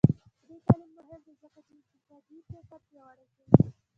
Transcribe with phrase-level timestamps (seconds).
[0.49, 3.55] عصري تعلیم مهم دی ځکه چې انتقادي فکر پیاوړی کوي.